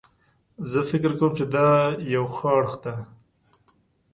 زه 0.71 0.79
فکر 0.89 1.11
کوم 1.19 1.31
چې 1.37 1.45
دا 1.55 1.67
یو 2.13 2.25
ښه 2.35 2.49
اړخ 2.57 2.73
ده 2.83 2.93